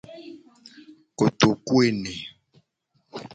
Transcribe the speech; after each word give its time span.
Kotokuene. 1.17 2.13